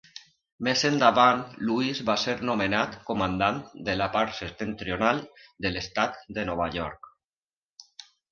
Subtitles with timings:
[0.67, 3.59] Més endavant, Lewis va ser nomenat comandant
[3.91, 5.21] de la part septentrional
[5.67, 7.13] de l'Estat de Nova York.